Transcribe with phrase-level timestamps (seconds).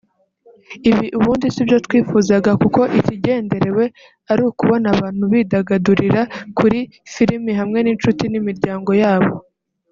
[0.89, 3.85] Ibi ubundi sibyo twifuzaga kuko ikigenderewe
[4.31, 6.21] ari ukubona abantu bidagadurira
[6.57, 6.79] kuri
[7.13, 9.33] filimi hamwe n’incuti n’imiryango yabo